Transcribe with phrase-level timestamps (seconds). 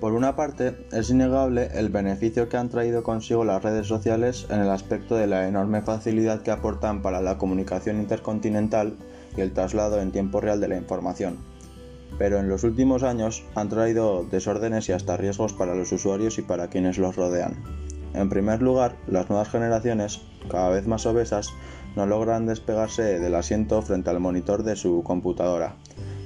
[0.00, 4.60] Por una parte, es innegable el beneficio que han traído consigo las redes sociales en
[4.60, 8.96] el aspecto de la enorme facilidad que aportan para la comunicación intercontinental
[9.36, 11.38] y el traslado en tiempo real de la información.
[12.16, 16.42] Pero en los últimos años han traído desórdenes y hasta riesgos para los usuarios y
[16.42, 17.56] para quienes los rodean.
[18.14, 21.50] En primer lugar, las nuevas generaciones, cada vez más obesas,
[21.96, 25.74] no logran despegarse del asiento frente al monitor de su computadora.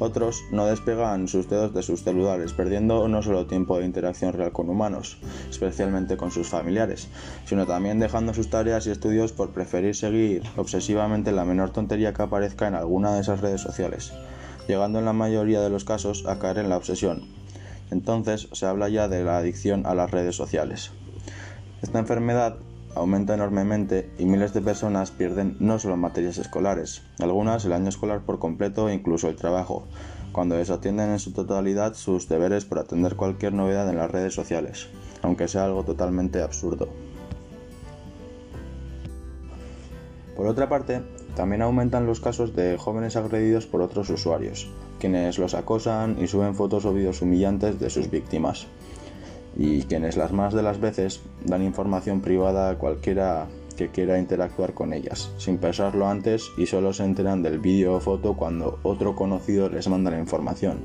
[0.00, 4.52] Otros no despegan sus dedos de sus celulares, perdiendo no solo tiempo de interacción real
[4.52, 5.18] con humanos,
[5.50, 7.08] especialmente con sus familiares,
[7.46, 12.22] sino también dejando sus tareas y estudios por preferir seguir obsesivamente la menor tontería que
[12.22, 14.12] aparezca en alguna de esas redes sociales,
[14.68, 17.24] llegando en la mayoría de los casos a caer en la obsesión.
[17.90, 20.92] Entonces se habla ya de la adicción a las redes sociales.
[21.82, 22.58] Esta enfermedad
[22.94, 28.20] aumenta enormemente y miles de personas pierden no solo materias escolares, algunas el año escolar
[28.20, 29.86] por completo e incluso el trabajo,
[30.32, 34.88] cuando desatienden en su totalidad sus deberes por atender cualquier novedad en las redes sociales,
[35.22, 36.88] aunque sea algo totalmente absurdo.
[40.36, 41.02] Por otra parte,
[41.34, 46.54] también aumentan los casos de jóvenes agredidos por otros usuarios, quienes los acosan y suben
[46.54, 48.66] fotos o vídeos humillantes de sus víctimas
[49.58, 54.72] y quienes las más de las veces dan información privada a cualquiera que quiera interactuar
[54.72, 59.14] con ellas, sin pensarlo antes y solo se enteran del vídeo o foto cuando otro
[59.14, 60.78] conocido les manda la información.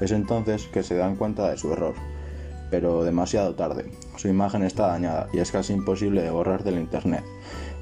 [0.00, 1.94] Es entonces que se dan cuenta de su error,
[2.70, 3.90] pero demasiado tarde.
[4.16, 7.24] Su imagen está dañada y es casi imposible de borrar del Internet.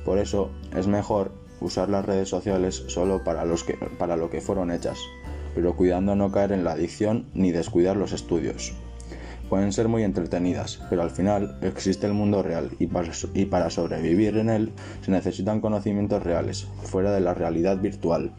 [0.05, 3.45] Por eso es mejor usar las redes sociales solo para,
[3.99, 4.99] para lo que fueron hechas,
[5.55, 8.75] pero cuidando no caer en la adicción ni descuidar los estudios
[9.55, 12.89] pueden ser muy entretenidas, pero al final existe el mundo real y
[13.47, 18.33] para, sobrevivir en él se necesitan conocimientos reales, fuera de la realidad virtual.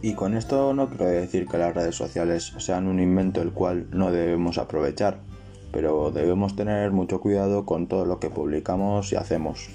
[0.00, 3.88] Y con esto no quiero decir que las redes sociales sean un invento el cual
[3.90, 5.18] no debemos aprovechar,
[5.70, 9.68] pero debemos tener mucho cuidado con todo lo que publicamos y hacemos.